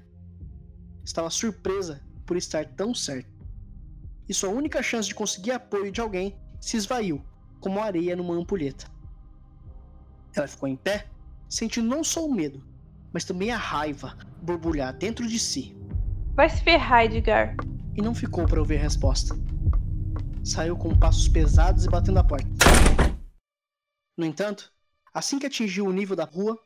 Estava 1.03 1.29
surpresa 1.31 2.01
por 2.25 2.37
estar 2.37 2.67
tão 2.75 2.95
certa 2.95 3.34
e 4.29 4.35
sua 4.35 4.49
única 4.51 4.83
chance 4.83 5.09
de 5.09 5.15
conseguir 5.15 5.53
apoio 5.53 5.93
de 5.93 6.01
alguém 6.01 6.37
se 6.61 6.77
esvaiu, 6.77 7.25
como 7.61 7.81
areia 7.81 8.17
numa 8.17 8.35
ampulheta. 8.35 8.87
Ela 10.35 10.49
ficou 10.49 10.69
em 10.69 10.77
pé, 10.77 11.07
sentindo 11.49 11.89
não 11.89 12.03
só 12.03 12.25
o 12.25 12.35
medo, 12.35 12.65
mas 13.13 13.25
também 13.25 13.51
a 13.51 13.57
raiva 13.57 14.17
borbulhar 14.43 14.93
dentro 14.93 15.27
de 15.27 15.39
si. 15.39 15.77
Vai 16.35 16.49
se 16.51 16.63
ferrar, 16.63 17.05
Edgar. 17.05 17.57
E 17.95 18.03
não 18.03 18.15
ficou 18.15 18.45
para 18.47 18.59
ouvir 18.59 18.77
a 18.79 18.83
resposta. 18.83 19.37
Saiu 20.43 20.77
com 20.77 20.99
passos 20.99 21.29
pesados 21.29 21.85
e 21.85 21.89
batendo 21.89 22.19
a 22.19 22.25
porta. 22.25 22.49
No 24.17 24.27
entanto, 24.27 24.73
assim 25.13 25.39
que 25.39 25.47
atingiu 25.47 25.87
o 25.87 25.93
nível 25.93 26.17
da 26.17 26.25
rua, 26.25 26.59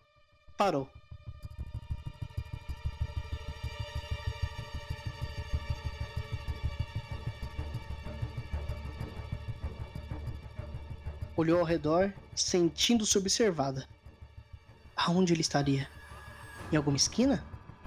parou. 0.57 0.89
Olhou 11.41 11.61
ao 11.61 11.65
redor, 11.65 12.13
sentindo-se 12.35 13.17
observada. 13.17 13.87
Aonde 14.97 15.33
ele 15.33 15.41
estaria? 15.41 15.89
Em 16.73 16.77
alguma 16.77 16.97
esquina? 16.97 17.45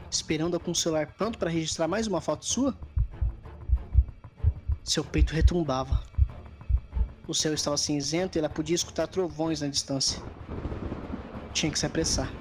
Esperando 0.09 0.57
com 0.57 0.71
o 0.71 0.75
celular 0.75 1.07
pronto 1.07 1.37
para 1.37 1.49
registrar 1.49 1.85
mais 1.85 2.07
uma 2.07 2.21
foto 2.21 2.45
sua? 2.45 2.77
Seu 4.85 5.03
peito 5.03 5.33
retumbava. 5.33 6.01
O 7.27 7.33
céu 7.33 7.53
estava 7.53 7.75
cinzento 7.75 8.37
e 8.37 8.39
ela 8.39 8.47
podia 8.47 8.75
escutar 8.75 9.07
trovões 9.07 9.59
na 9.59 9.67
distância. 9.67 10.21
Tinha 11.53 11.71
que 11.71 11.77
se 11.77 11.85
apressar. 11.85 12.31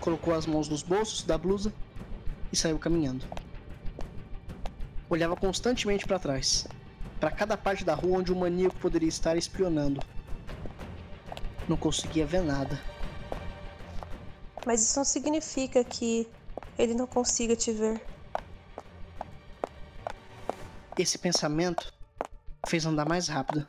colocou 0.00 0.34
as 0.34 0.46
mãos 0.46 0.68
nos 0.68 0.82
bolsos 0.82 1.22
da 1.22 1.38
blusa 1.38 1.72
e 2.52 2.56
saiu 2.56 2.78
caminhando. 2.78 3.24
Olhava 5.08 5.36
constantemente 5.36 6.06
para 6.06 6.18
trás, 6.18 6.66
para 7.18 7.30
cada 7.30 7.56
parte 7.56 7.84
da 7.84 7.94
rua 7.94 8.18
onde 8.18 8.32
o 8.32 8.36
maníaco 8.36 8.76
poderia 8.76 9.08
estar 9.08 9.36
espionando. 9.36 10.00
Não 11.68 11.76
conseguia 11.76 12.24
ver 12.24 12.42
nada. 12.42 12.80
Mas 14.64 14.82
isso 14.82 14.98
não 14.98 15.04
significa 15.04 15.82
que 15.82 16.28
ele 16.78 16.94
não 16.94 17.06
consiga 17.06 17.56
te 17.56 17.72
ver. 17.72 18.00
Esse 20.98 21.18
pensamento 21.18 21.92
fez 22.66 22.84
andar 22.84 23.08
mais 23.08 23.28
rápido. 23.28 23.66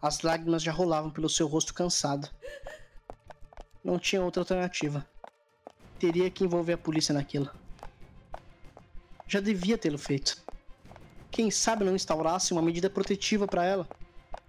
As 0.00 0.20
lágrimas 0.20 0.62
já 0.62 0.72
rolavam 0.72 1.10
pelo 1.10 1.28
seu 1.28 1.46
rosto 1.46 1.74
cansado. 1.74 2.28
Não 3.82 3.98
tinha 3.98 4.22
outra 4.22 4.42
alternativa. 4.42 5.06
Teria 5.98 6.30
que 6.30 6.44
envolver 6.44 6.74
a 6.74 6.78
polícia 6.78 7.12
naquilo. 7.12 7.50
Já 9.26 9.40
devia 9.40 9.76
tê-lo 9.76 9.98
feito. 9.98 10.47
Quem 11.38 11.52
sabe 11.52 11.84
não 11.84 11.94
instaurasse 11.94 12.52
uma 12.52 12.60
medida 12.60 12.90
protetiva 12.90 13.46
para 13.46 13.64
ela? 13.64 13.88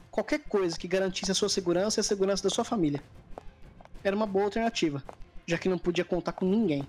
Qualquer 0.10 0.40
coisa 0.40 0.76
que 0.76 0.88
garantisse 0.88 1.32
a 1.32 1.36
sua 1.36 1.48
segurança 1.48 2.00
e 2.00 2.02
a 2.02 2.04
segurança 2.04 2.42
da 2.42 2.50
sua 2.50 2.64
família. 2.64 3.00
Era 4.04 4.16
uma 4.16 4.26
boa 4.26 4.46
alternativa, 4.46 5.04
já 5.46 5.56
que 5.56 5.70
não 5.70 5.78
podia 5.78 6.04
contar 6.04 6.32
com 6.32 6.48
ninguém. 6.48 6.84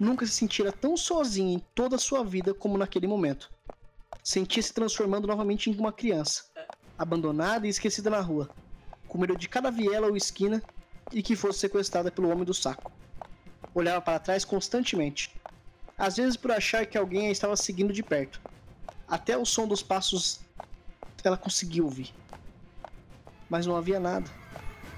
Nunca 0.00 0.24
se 0.24 0.32
sentira 0.32 0.72
tão 0.72 0.96
sozinha 0.96 1.56
em 1.56 1.62
toda 1.74 1.96
a 1.96 1.98
sua 1.98 2.24
vida 2.24 2.54
como 2.54 2.78
naquele 2.78 3.06
momento. 3.06 3.50
Sentia 4.24 4.62
se 4.62 4.72
transformando 4.72 5.28
novamente 5.28 5.68
em 5.68 5.76
uma 5.76 5.92
criança, 5.92 6.44
abandonada 6.96 7.66
e 7.66 7.68
esquecida 7.68 8.08
na 8.08 8.22
rua, 8.22 8.48
com 9.06 9.18
medo 9.18 9.36
de 9.36 9.46
cada 9.46 9.70
viela 9.70 10.06
ou 10.06 10.16
esquina 10.16 10.62
e 11.12 11.22
que 11.22 11.36
fosse 11.36 11.58
sequestrada 11.58 12.10
pelo 12.10 12.30
homem 12.30 12.46
do 12.46 12.54
saco. 12.54 12.90
Olhava 13.74 14.00
para 14.00 14.18
trás 14.18 14.42
constantemente, 14.42 15.38
às 15.98 16.16
vezes 16.16 16.34
por 16.34 16.50
achar 16.50 16.86
que 16.86 16.96
alguém 16.96 17.26
a 17.26 17.30
estava 17.30 17.58
seguindo 17.58 17.92
de 17.92 18.02
perto. 18.02 18.40
Até 19.08 19.36
o 19.36 19.44
som 19.44 19.68
dos 19.68 19.82
passos 19.82 20.40
ela 21.26 21.36
conseguiu 21.36 21.84
ouvir. 21.84 22.14
Mas 23.48 23.66
não 23.66 23.76
havia 23.76 24.00
nada, 24.00 24.30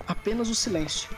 apenas 0.06 0.48
o 0.48 0.54
silêncio. 0.54 1.08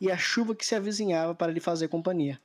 E 0.00 0.10
a 0.10 0.16
chuva 0.16 0.54
que 0.54 0.64
se 0.64 0.74
avizinhava 0.74 1.34
para 1.34 1.50
lhe 1.50 1.60
fazer 1.60 1.88
companhia. 1.88 2.40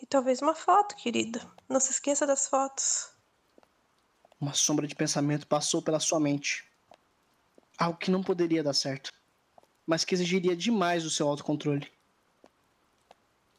E 0.00 0.06
talvez 0.06 0.42
uma 0.42 0.54
foto, 0.54 0.94
querida. 0.96 1.40
Não 1.68 1.80
se 1.80 1.90
esqueça 1.90 2.26
das 2.26 2.46
fotos. 2.48 3.10
Uma 4.40 4.52
sombra 4.52 4.86
de 4.86 4.94
pensamento 4.94 5.46
passou 5.46 5.80
pela 5.80 5.98
sua 5.98 6.20
mente. 6.20 6.64
Algo 7.78 7.98
que 7.98 8.10
não 8.10 8.22
poderia 8.22 8.62
dar 8.62 8.74
certo, 8.74 9.10
mas 9.86 10.04
que 10.04 10.14
exigiria 10.14 10.54
demais 10.54 11.02
do 11.02 11.10
seu 11.10 11.26
autocontrole. 11.26 11.93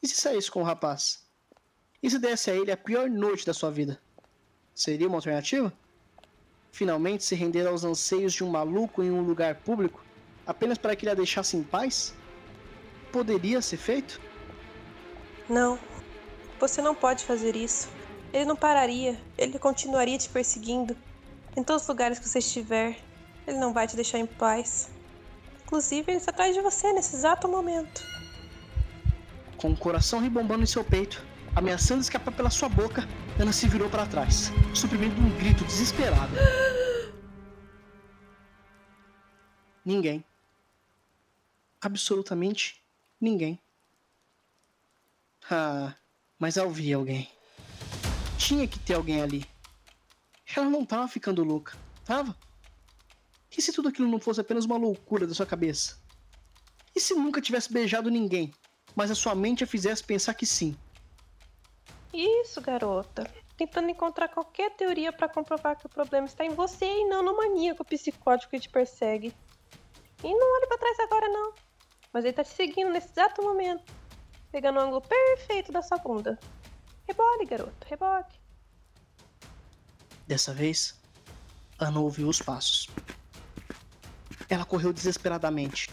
E 0.02 0.08
se 0.08 0.16
saísse 0.16 0.52
com 0.52 0.62
o 0.62 0.64
rapaz? 0.64 1.25
E 2.02 2.10
se 2.10 2.20
desse 2.20 2.52
a 2.52 2.56
ele 2.56 2.72
a 2.72 2.78
pior 2.78 3.10
noite 3.10 3.46
da 3.46 3.54
sua 3.54 3.72
vida? 3.72 4.00
Seria 4.74 5.08
uma 5.08 5.18
alternativa? 5.18 5.74
Finalmente 6.72 7.24
se 7.24 7.36
render 7.36 7.66
aos 7.66 7.84
anseios 7.84 8.34
de 8.34 8.44
um 8.44 8.50
maluco 8.50 9.02
em 9.02 9.10
um 9.10 9.22
lugar 9.22 9.56
público 9.56 10.04
apenas 10.46 10.78
para 10.78 10.96
que 10.96 11.06
ele 11.06 11.12
a 11.12 11.16
deixasse 11.16 11.58
em 11.58 11.64
paz? 11.64 12.14
Poderia 13.12 13.62
ser 13.62 13.78
feito? 13.78 14.20
Não, 15.50 15.79
você 16.60 16.81
não 16.81 16.94
pode 16.94 17.24
fazer 17.24 17.55
isso. 17.55 17.88
Ele 18.34 18.46
não 18.46 18.55
pararia, 18.55 19.20
ele 19.38 19.58
continuaria 19.58 20.18
te 20.18 20.29
perseguindo. 20.29 20.96
Em 21.55 21.64
todos 21.64 21.84
os 21.84 21.88
lugares 21.88 22.20
que 22.20 22.27
você 22.27 22.40
estiver, 22.40 23.00
ele 23.48 23.58
não 23.58 23.72
vai 23.72 23.88
te 23.88 23.96
deixar 23.96 24.20
em 24.20 24.25
paz. 24.25 24.90
Inclusive, 25.64 26.12
ele 26.12 26.18
está 26.18 26.31
atrás 26.31 26.53
de 26.53 26.62
você 26.62 26.92
nesse 26.92 27.16
exato 27.16 27.48
momento. 27.48 28.03
Com 29.57 29.72
o 29.72 29.77
coração 29.77 30.20
rebombando 30.20 30.63
em 30.63 30.68
seu 30.68 30.83
peito, 30.83 31.24
ameaçando 31.55 32.01
escapar 32.01 32.33
pela 32.33 32.50
sua 32.50 32.68
boca, 32.68 33.07
Ana 33.39 33.53
se 33.53 33.68
virou 33.68 33.89
para 33.89 34.05
trás, 34.05 34.51
suprimindo 34.74 35.20
um 35.20 35.29
grito 35.37 35.63
desesperado. 35.63 36.35
Ninguém. 39.83 40.24
Absolutamente 41.81 42.81
ninguém. 43.22 43.59
Ah, 45.50 45.94
mas 46.39 46.55
vi 46.72 46.91
alguém. 46.91 47.29
Tinha 48.37 48.68
que 48.68 48.79
ter 48.79 48.96
alguém 48.96 49.22
ali. 49.22 49.46
Ela 50.55 50.70
não 50.70 50.85
tava 50.85 51.07
ficando 51.07 51.44
louca, 51.44 51.77
tava? 52.03 52.35
E 53.55 53.61
se 53.61 53.72
tudo 53.72 53.89
aquilo 53.89 54.09
não 54.09 54.20
fosse 54.20 54.41
apenas 54.41 54.65
uma 54.65 54.77
loucura 54.77 55.25
da 55.25 55.33
sua 55.33 55.46
cabeça? 55.46 55.98
E 56.96 57.00
se 57.00 57.13
nunca 57.13 57.41
tivesse 57.41 57.72
beijado 57.72 58.09
ninguém, 58.09 58.53
mas 58.96 59.12
a 59.12 59.16
sua 59.16 59.36
mente 59.36 59.64
a 59.64 59.68
fizesse 59.68 60.03
pensar 60.03 60.34
que 60.34 60.46
sim? 60.46 60.75
Isso, 62.14 62.62
garota. 62.62 63.29
Tentando 63.58 63.90
encontrar 63.90 64.29
qualquer 64.29 64.72
teoria 64.72 65.12
para 65.12 65.27
comprovar 65.27 65.77
que 65.77 65.86
o 65.86 65.90
problema 65.90 66.25
está 66.25 66.46
em 66.46 66.53
você 66.53 66.86
e 66.86 67.05
não 67.05 67.24
no 67.24 67.36
maníaco 67.36 67.84
psicótico 67.84 68.51
que 68.51 68.60
te 68.60 68.70
persegue. 68.70 69.34
E 70.24 70.34
não 70.34 70.55
olhe 70.55 70.68
para 70.68 70.77
trás 70.77 71.00
agora, 71.01 71.27
não. 71.27 71.53
Mas 72.14 72.24
ele 72.24 72.34
tá 72.34 72.44
te 72.44 72.50
seguindo 72.50 72.92
nesse 72.92 73.10
exato 73.10 73.44
momento, 73.44 73.84
pegando 74.51 74.79
o 74.79 74.81
ângulo 74.81 75.01
perfeito 75.01 75.72
da 75.72 75.81
sua 75.81 75.98
bunda. 75.98 76.40
Rebole, 77.08 77.46
garoto, 77.46 77.88
rebole. 77.88 78.25
Dessa 80.25 80.53
vez, 80.53 81.00
Ana 81.77 82.00
ouviu 82.00 82.27
os 82.27 82.42
passos. 82.42 82.90
Ela 84.50 84.66
correu 84.66 84.94
desesperadamente, 84.94 85.90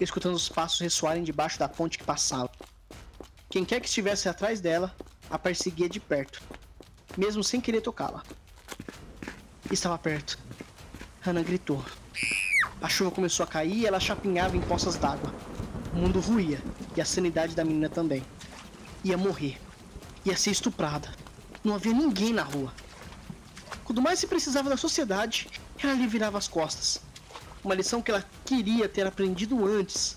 escutando 0.00 0.34
os 0.34 0.48
passos 0.48 0.80
ressoarem 0.80 1.22
debaixo 1.22 1.58
da 1.58 1.68
ponte 1.68 1.98
que 1.98 2.04
passava. 2.04 2.50
Quem 3.48 3.64
quer 3.64 3.80
que 3.80 3.88
estivesse 3.88 4.28
atrás 4.28 4.60
dela 4.60 4.94
a 5.28 5.38
perseguia 5.38 5.88
de 5.88 6.00
perto, 6.00 6.42
mesmo 7.16 7.44
sem 7.44 7.60
querer 7.60 7.80
tocá-la. 7.80 8.22
Estava 9.70 9.98
perto. 9.98 10.38
Hannah 11.20 11.42
gritou. 11.42 11.84
A 12.80 12.88
chuva 12.88 13.10
começou 13.10 13.44
a 13.44 13.46
cair 13.46 13.76
e 13.76 13.86
ela 13.86 14.00
chapinhava 14.00 14.56
em 14.56 14.60
poças 14.60 14.96
d'água. 14.96 15.32
O 15.92 15.98
mundo 15.98 16.18
ruía 16.18 16.62
e 16.96 17.00
a 17.00 17.04
sanidade 17.04 17.54
da 17.54 17.64
menina 17.64 17.88
também. 17.88 18.24
Ia 19.04 19.16
morrer. 19.16 19.60
Ia 20.24 20.36
ser 20.36 20.50
estuprada. 20.50 21.12
Não 21.62 21.74
havia 21.74 21.92
ninguém 21.92 22.32
na 22.32 22.42
rua. 22.42 22.72
Quando 23.84 24.00
mais 24.00 24.18
se 24.18 24.26
precisava 24.26 24.70
da 24.70 24.76
sociedade, 24.76 25.48
ela 25.82 25.92
lhe 25.92 26.06
virava 26.06 26.38
as 26.38 26.48
costas. 26.48 27.00
Uma 27.62 27.74
lição 27.74 28.00
que 28.00 28.10
ela 28.10 28.24
queria 28.44 28.88
ter 28.88 29.06
aprendido 29.06 29.66
antes. 29.66 30.16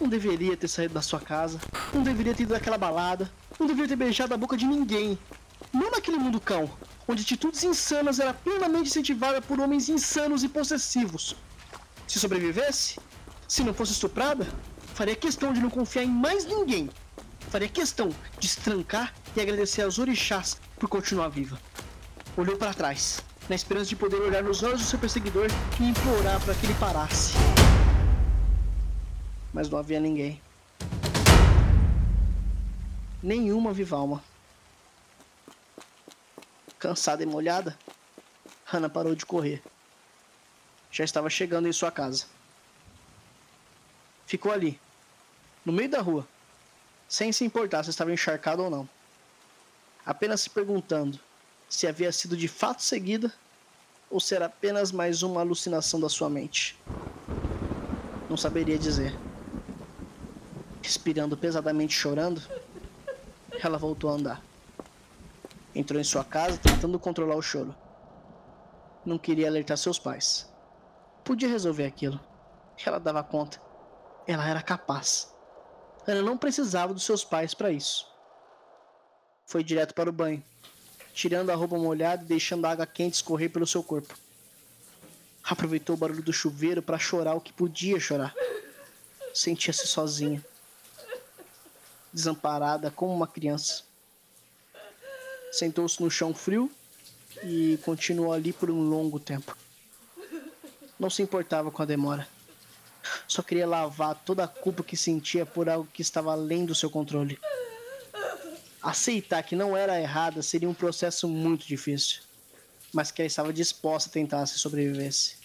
Não 0.00 0.08
deveria 0.08 0.56
ter 0.56 0.68
saído 0.68 0.94
da 0.94 1.02
sua 1.02 1.20
casa. 1.20 1.58
Não 1.92 2.02
deveria 2.02 2.34
ter 2.34 2.44
ido 2.44 2.52
daquela 2.52 2.78
balada. 2.78 3.30
Não 3.58 3.66
deveria 3.66 3.88
ter 3.88 3.96
beijado 3.96 4.32
a 4.32 4.36
boca 4.36 4.56
de 4.56 4.66
ninguém. 4.66 5.18
Não 5.72 5.90
naquele 5.90 6.18
mundo 6.18 6.40
cão, 6.40 6.70
onde 7.08 7.22
atitudes 7.22 7.64
insanas 7.64 8.20
era 8.20 8.32
plenamente 8.32 8.90
incentivada 8.90 9.40
por 9.42 9.58
homens 9.58 9.88
insanos 9.88 10.44
e 10.44 10.48
possessivos. 10.48 11.34
Se 12.06 12.20
sobrevivesse, 12.20 13.00
se 13.48 13.64
não 13.64 13.74
fosse 13.74 13.92
estuprada, 13.92 14.46
faria 14.94 15.16
questão 15.16 15.52
de 15.52 15.60
não 15.60 15.70
confiar 15.70 16.04
em 16.04 16.10
mais 16.10 16.44
ninguém. 16.44 16.90
Faria 17.50 17.68
questão 17.68 18.10
de 18.38 18.48
se 18.48 18.60
trancar 18.60 19.14
e 19.34 19.40
agradecer 19.40 19.82
aos 19.82 19.98
orixás 19.98 20.56
por 20.78 20.88
continuar 20.88 21.28
viva. 21.28 21.58
Olhou 22.36 22.56
para 22.56 22.74
trás, 22.74 23.20
na 23.48 23.54
esperança 23.54 23.88
de 23.88 23.96
poder 23.96 24.16
olhar 24.16 24.42
nos 24.42 24.62
olhos 24.62 24.80
do 24.80 24.86
seu 24.86 24.98
perseguidor 24.98 25.48
e 25.80 25.84
implorar 25.84 26.42
para 26.44 26.54
que 26.54 26.66
ele 26.66 26.74
parasse. 26.74 27.34
Mas 29.52 29.68
não 29.68 29.78
havia 29.78 30.00
ninguém. 30.00 30.40
Nenhuma 33.22 33.72
viva 33.72 33.96
alma. 33.96 34.22
Cansada 36.78 37.22
e 37.22 37.26
molhada, 37.26 37.76
Hannah 38.64 38.88
parou 38.88 39.14
de 39.14 39.24
correr. 39.24 39.62
Já 40.90 41.04
estava 41.04 41.30
chegando 41.30 41.68
em 41.68 41.72
sua 41.72 41.90
casa. 41.90 42.26
Ficou 44.26 44.52
ali, 44.52 44.78
no 45.64 45.72
meio 45.72 45.88
da 45.88 46.00
rua, 46.00 46.26
sem 47.08 47.32
se 47.32 47.44
importar 47.44 47.84
se 47.84 47.90
estava 47.90 48.12
encharcado 48.12 48.64
ou 48.64 48.70
não. 48.70 48.88
Apenas 50.04 50.40
se 50.40 50.50
perguntando 50.50 51.18
se 51.76 51.86
havia 51.86 52.10
sido 52.10 52.34
de 52.34 52.48
fato 52.48 52.82
seguida 52.82 53.30
ou 54.10 54.18
se 54.18 54.34
era 54.34 54.46
apenas 54.46 54.90
mais 54.90 55.22
uma 55.22 55.42
alucinação 55.42 56.00
da 56.00 56.08
sua 56.08 56.30
mente. 56.30 56.74
Não 58.30 58.36
saberia 58.36 58.78
dizer. 58.78 59.14
Respirando 60.82 61.36
pesadamente 61.36 61.92
chorando, 61.92 62.40
ela 63.62 63.76
voltou 63.76 64.08
a 64.08 64.14
andar. 64.14 64.42
Entrou 65.74 66.00
em 66.00 66.04
sua 66.04 66.24
casa 66.24 66.56
tentando 66.56 66.98
controlar 66.98 67.36
o 67.36 67.42
choro. 67.42 67.76
Não 69.04 69.18
queria 69.18 69.46
alertar 69.46 69.76
seus 69.76 69.98
pais. 69.98 70.50
Podia 71.22 71.48
resolver 71.48 71.84
aquilo. 71.84 72.18
Ela 72.86 72.98
dava 72.98 73.22
conta. 73.22 73.60
Ela 74.26 74.48
era 74.48 74.62
capaz. 74.62 75.30
Ela 76.06 76.22
não 76.22 76.38
precisava 76.38 76.94
dos 76.94 77.04
seus 77.04 77.22
pais 77.22 77.52
para 77.52 77.70
isso. 77.70 78.10
Foi 79.44 79.62
direto 79.62 79.92
para 79.92 80.08
o 80.08 80.12
banho, 80.12 80.42
tirando 81.16 81.48
a 81.48 81.54
roupa 81.54 81.78
molhada 81.78 82.22
e 82.22 82.26
deixando 82.26 82.66
a 82.66 82.70
água 82.70 82.86
quente 82.86 83.14
escorrer 83.14 83.48
pelo 83.48 83.66
seu 83.66 83.82
corpo. 83.82 84.14
Aproveitou 85.42 85.96
o 85.96 85.98
barulho 85.98 86.22
do 86.22 86.32
chuveiro 86.32 86.82
para 86.82 86.98
chorar 86.98 87.34
o 87.34 87.40
que 87.40 87.54
podia 87.54 87.98
chorar. 87.98 88.34
Sentia-se 89.32 89.86
sozinha, 89.86 90.44
desamparada 92.12 92.90
como 92.90 93.14
uma 93.14 93.26
criança. 93.26 93.82
Sentou-se 95.50 96.02
no 96.02 96.10
chão 96.10 96.34
frio 96.34 96.70
e 97.42 97.78
continuou 97.82 98.30
ali 98.30 98.52
por 98.52 98.70
um 98.70 98.82
longo 98.82 99.18
tempo. 99.18 99.56
Não 101.00 101.08
se 101.08 101.22
importava 101.22 101.70
com 101.70 101.80
a 101.80 101.86
demora. 101.86 102.28
Só 103.26 103.42
queria 103.42 103.66
lavar 103.66 104.14
toda 104.16 104.44
a 104.44 104.48
culpa 104.48 104.84
que 104.84 104.98
sentia 104.98 105.46
por 105.46 105.66
algo 105.66 105.88
que 105.90 106.02
estava 106.02 106.32
além 106.32 106.66
do 106.66 106.74
seu 106.74 106.90
controle. 106.90 107.38
Aceitar 108.86 109.42
que 109.42 109.56
não 109.56 109.76
era 109.76 110.00
errada 110.00 110.40
seria 110.42 110.70
um 110.70 110.72
processo 110.72 111.26
muito 111.26 111.66
difícil, 111.66 112.22
mas 112.94 113.10
que 113.10 113.20
ela 113.20 113.26
estava 113.26 113.52
disposta 113.52 114.08
a 114.08 114.12
tentar 114.12 114.46
se 114.46 114.60
sobrevivesse. 114.60 115.38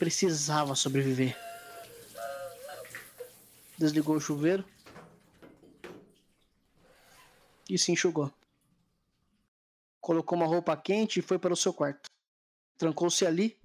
Precisava 0.00 0.74
sobreviver. 0.74 1.38
Desligou 3.78 4.16
o 4.16 4.20
chuveiro 4.20 4.64
e 7.70 7.78
se 7.78 7.92
enxugou. 7.92 8.32
Colocou 10.00 10.36
uma 10.36 10.46
roupa 10.46 10.76
quente 10.76 11.20
e 11.20 11.22
foi 11.22 11.38
para 11.38 11.52
o 11.52 11.56
seu 11.56 11.72
quarto. 11.72 12.10
Trancou-se 12.76 13.24
ali 13.24 13.56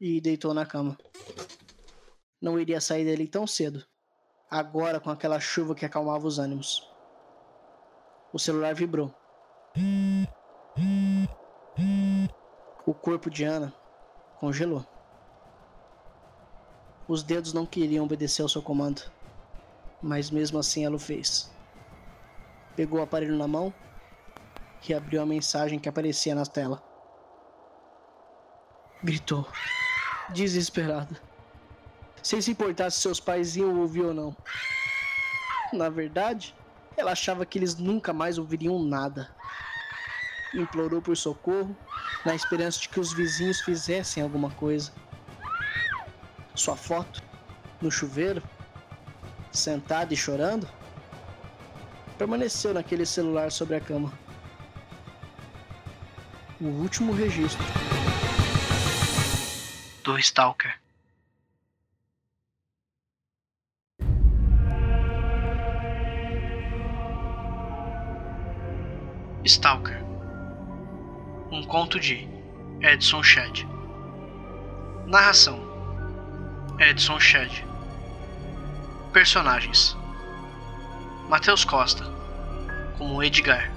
e 0.00 0.20
deitou 0.20 0.54
na 0.54 0.64
cama. 0.64 0.96
Não 2.40 2.60
iria 2.60 2.80
sair 2.80 3.04
dele 3.04 3.26
tão 3.26 3.48
cedo, 3.48 3.84
agora 4.48 5.00
com 5.00 5.10
aquela 5.10 5.40
chuva 5.40 5.74
que 5.74 5.84
acalmava 5.84 6.24
os 6.24 6.38
ânimos. 6.38 6.91
O 8.32 8.38
celular 8.38 8.74
vibrou. 8.74 9.14
O 12.86 12.94
corpo 12.94 13.28
de 13.28 13.44
Ana 13.44 13.72
congelou. 14.40 14.84
Os 17.06 17.22
dedos 17.22 17.52
não 17.52 17.66
queriam 17.66 18.04
obedecer 18.04 18.42
ao 18.42 18.48
seu 18.48 18.62
comando, 18.62 19.02
mas 20.00 20.30
mesmo 20.30 20.58
assim 20.58 20.84
ela 20.84 20.96
o 20.96 20.98
fez. 20.98 21.52
Pegou 22.74 23.00
o 23.00 23.02
aparelho 23.02 23.36
na 23.36 23.46
mão 23.46 23.72
e 24.88 24.94
abriu 24.94 25.20
a 25.20 25.26
mensagem 25.26 25.78
que 25.78 25.88
aparecia 25.88 26.34
na 26.34 26.46
tela. 26.46 26.82
Gritou 29.02 29.46
desesperada. 30.30 31.20
Sem 32.22 32.40
se 32.40 32.52
importar 32.52 32.90
se 32.90 33.00
seus 33.00 33.20
pais 33.20 33.56
iam 33.56 33.80
ouvir 33.80 34.02
ou 34.02 34.14
não. 34.14 34.36
Na 35.72 35.88
verdade, 35.88 36.54
ela 36.96 37.12
achava 37.12 37.46
que 37.46 37.58
eles 37.58 37.76
nunca 37.76 38.12
mais 38.12 38.38
ouviriam 38.38 38.82
nada. 38.82 39.34
Implorou 40.54 41.00
por 41.00 41.16
socorro, 41.16 41.76
na 42.24 42.34
esperança 42.34 42.80
de 42.80 42.88
que 42.88 43.00
os 43.00 43.12
vizinhos 43.12 43.60
fizessem 43.60 44.22
alguma 44.22 44.50
coisa. 44.50 44.92
Sua 46.54 46.76
foto, 46.76 47.22
no 47.80 47.90
chuveiro, 47.90 48.42
sentada 49.50 50.12
e 50.12 50.16
chorando, 50.16 50.68
permaneceu 52.18 52.74
naquele 52.74 53.06
celular 53.06 53.50
sobre 53.50 53.76
a 53.76 53.80
cama. 53.80 54.12
O 56.60 56.66
último 56.66 57.12
registro 57.12 57.64
do 60.04 60.18
Stalker. 60.18 60.81
Stalker. 69.44 70.00
Um 71.50 71.64
conto 71.64 71.98
de 71.98 72.28
Edson 72.80 73.22
Shedd. 73.22 73.66
Narração: 75.06 75.60
Edson 76.78 77.18
Shedd. 77.18 77.64
Personagens: 79.12 79.96
Matheus 81.28 81.64
Costa, 81.64 82.04
como 82.96 83.22
Edgar. 83.22 83.70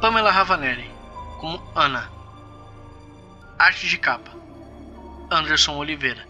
Pamela 0.00 0.30
Ravanelli, 0.30 0.90
como 1.38 1.62
Ana. 1.74 2.10
Arte 3.58 3.86
de 3.86 3.98
capa: 3.98 4.30
Anderson 5.30 5.76
Oliveira. 5.76 6.26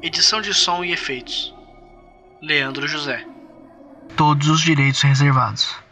Edição 0.00 0.40
de 0.40 0.54
som 0.54 0.84
e 0.84 0.92
efeitos: 0.92 1.52
Leandro 2.40 2.86
José. 2.86 3.26
Todos 4.16 4.46
os 4.48 4.60
direitos 4.60 5.02
reservados. 5.02 5.89